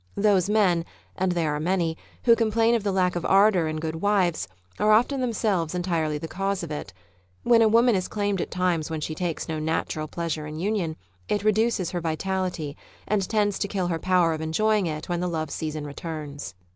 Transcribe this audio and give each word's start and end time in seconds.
Those 0.17 0.49
men— 0.49 0.83
and 1.15 1.33
there 1.33 1.53
are 1.53 1.59
many— 1.59 1.95
who 2.25 2.35
complain 2.35 2.73
of 2.73 2.81
the 2.83 2.91
lack 2.91 3.15
of 3.15 3.23
ardour 3.23 3.67
in 3.67 3.77
good 3.79 3.97
wives, 3.97 4.47
are 4.79 4.91
often 4.91 5.21
themselves 5.21 5.75
entirely 5.75 6.17
the 6.17 6.27
cause 6.27 6.63
of 6.63 6.71
it. 6.71 6.91
When 7.43 7.61
a 7.61 7.67
woman 7.67 7.93
is 7.93 8.07
claimed 8.07 8.41
at 8.41 8.49
times 8.49 8.89
when 8.89 8.99
she 8.99 9.13
takes 9.13 9.47
no 9.47 9.59
natural 9.59 10.07
pleasure 10.07 10.47
in 10.47 10.57
union, 10.57 10.95
it 11.29 11.43
reduces 11.43 11.91
her 11.91 12.01
vitality, 12.01 12.75
and 13.07 13.29
tends 13.29 13.59
to 13.59 13.67
kill 13.67 13.89
her 13.89 13.99
power 13.99 14.33
of 14.33 14.41
enjoying 14.41 14.87
it 14.87 15.07
when 15.07 15.19
the 15.19 15.29
love 15.29 15.51
season 15.51 15.85
returns. 15.85 16.55